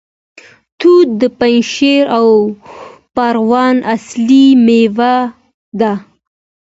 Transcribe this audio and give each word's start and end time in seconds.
توت 0.79 1.07
د 1.21 1.23
پنجشیر 1.39 2.01
او 2.17 2.27
پروان 3.15 3.75
اصلي 3.95 4.45
میوه 4.65 5.15
ده. 5.79 5.93